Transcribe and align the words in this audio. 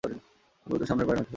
তিনি 0.03 0.17
মূলত 0.67 0.81
সামনের 0.83 1.05
পায়ে 1.07 1.17
খেলতেন। 1.17 1.29